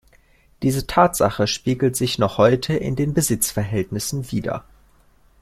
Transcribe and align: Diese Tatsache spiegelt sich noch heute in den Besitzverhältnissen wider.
Diese 0.63 0.87
Tatsache 0.87 1.45
spiegelt 1.45 1.95
sich 1.95 2.17
noch 2.17 2.39
heute 2.39 2.73
in 2.73 2.95
den 2.95 3.13
Besitzverhältnissen 3.13 4.31
wider. 4.31 4.65